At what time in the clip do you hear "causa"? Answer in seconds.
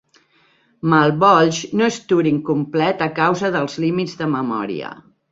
3.19-3.51